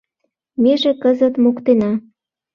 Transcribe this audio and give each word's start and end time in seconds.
Меже 0.61 0.91
кызыт 1.01 1.35
моктена!» 1.43 1.91